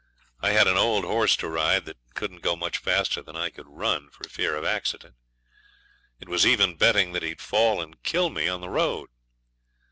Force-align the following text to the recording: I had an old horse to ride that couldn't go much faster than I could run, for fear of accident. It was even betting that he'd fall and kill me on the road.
I 0.39 0.49
had 0.53 0.65
an 0.65 0.77
old 0.77 1.03
horse 1.05 1.35
to 1.37 1.47
ride 1.47 1.85
that 1.85 1.99
couldn't 2.15 2.41
go 2.41 2.55
much 2.55 2.79
faster 2.79 3.21
than 3.21 3.35
I 3.35 3.51
could 3.51 3.67
run, 3.69 4.09
for 4.09 4.23
fear 4.27 4.55
of 4.55 4.63
accident. 4.65 5.13
It 6.19 6.27
was 6.27 6.43
even 6.43 6.75
betting 6.75 7.11
that 7.13 7.21
he'd 7.21 7.39
fall 7.39 7.79
and 7.79 8.01
kill 8.01 8.31
me 8.31 8.47
on 8.47 8.61
the 8.61 8.69
road. 8.69 9.09